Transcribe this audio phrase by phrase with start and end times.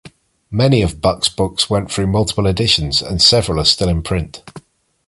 [0.49, 4.41] Many of Buck's books went through multiple editions, and several are still in print.